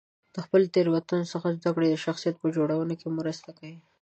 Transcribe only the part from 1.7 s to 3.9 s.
کړه د شخصیت په جوړونه کې مرسته کوي.